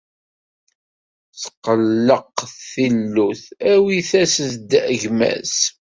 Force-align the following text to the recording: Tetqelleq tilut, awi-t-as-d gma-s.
Tetqelleq 1.39 2.35
tilut, 2.71 3.43
awi-t-as-d 3.71 4.71
gma-s. 5.01 5.57